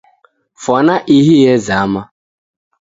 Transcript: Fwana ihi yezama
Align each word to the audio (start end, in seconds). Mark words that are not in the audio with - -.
Fwana 0.63 0.95
ihi 1.15 1.35
yezama 1.45 2.01